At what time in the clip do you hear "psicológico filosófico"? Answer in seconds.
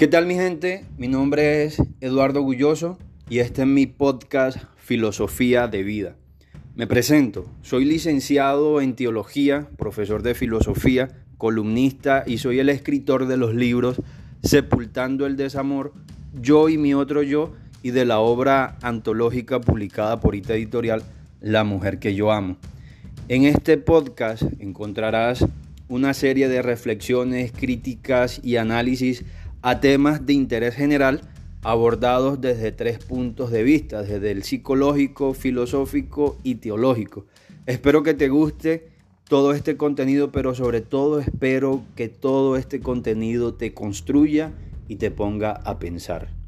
34.42-36.38